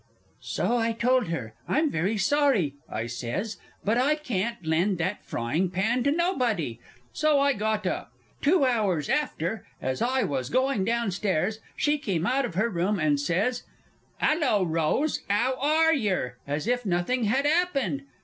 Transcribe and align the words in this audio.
So 0.41 0.77
I 0.77 0.93
told 0.93 1.27
her. 1.27 1.53
"I'm 1.67 1.91
very 1.91 2.17
sorry," 2.17 2.73
I 2.89 3.05
says, 3.05 3.57
"but 3.85 3.99
I 3.99 4.15
can't 4.15 4.65
lend 4.65 4.97
that 4.97 5.23
frying 5.23 5.69
pan 5.69 6.01
to 6.05 6.11
nobody." 6.11 6.79
So 7.13 7.39
I 7.39 7.53
got 7.53 7.85
up. 7.85 8.11
Two 8.41 8.65
hours 8.65 9.09
after, 9.09 9.67
as 9.79 10.01
I 10.01 10.23
was 10.23 10.49
going 10.49 10.85
down 10.85 11.11
stairs, 11.11 11.59
she 11.75 11.99
come 11.99 12.25
out 12.25 12.45
of 12.45 12.55
her 12.55 12.71
room, 12.71 12.97
and 12.97 13.19
says, 13.19 13.61
"'Allo, 14.19 14.63
Rose, 14.65 15.21
'ow 15.29 15.55
are 15.61 15.93
yer?" 15.93 16.37
as 16.47 16.65
if 16.65 16.83
nothing 16.83 17.25
had 17.25 17.45
'appened. 17.45 18.01